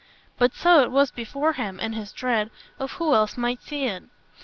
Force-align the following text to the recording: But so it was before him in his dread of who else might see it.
But 0.39 0.55
so 0.55 0.81
it 0.81 0.89
was 0.89 1.11
before 1.11 1.53
him 1.53 1.79
in 1.79 1.93
his 1.93 2.11
dread 2.11 2.49
of 2.79 2.93
who 2.93 3.13
else 3.13 3.37
might 3.37 3.61
see 3.61 3.85
it. 3.85 4.01